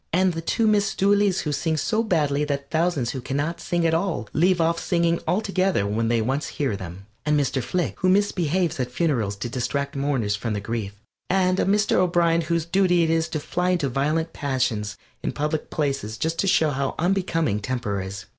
[0.11, 3.85] And the two Miss Dooleys who sing so badly that thousands who can not sing
[3.85, 7.05] at all leave off singing altogether when they once hear them.
[7.23, 7.61] And Mr.
[7.61, 10.95] Flick, who misbehaves at funerals to distract mourners from their grief,
[11.29, 11.97] and a Mr.
[11.97, 16.47] O'Brien, whose duty it is to fly into violent passions in public places just to
[16.47, 18.25] show how unbecoming temper is.